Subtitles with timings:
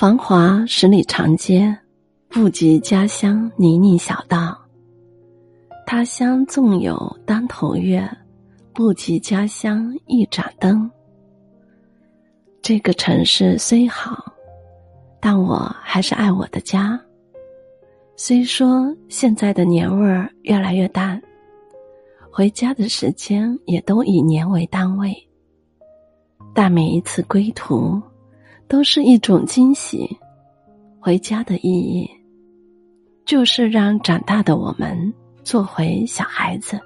[0.00, 1.76] 繁华十里长街，
[2.30, 4.58] 不及家乡泥泞小道。
[5.86, 8.10] 他乡纵有当头月，
[8.72, 10.90] 不及家乡一盏灯。
[12.62, 14.24] 这个城市虽好，
[15.20, 16.98] 但我还是爱我的家。
[18.16, 21.20] 虽说现在的年味儿越来越淡，
[22.32, 25.14] 回家的时间也都以年为单位，
[26.54, 28.00] 但每一次归途。
[28.70, 30.08] 都是一种惊喜。
[31.00, 32.08] 回家的意义，
[33.24, 35.12] 就是让长大的我们
[35.42, 36.78] 做回小孩子。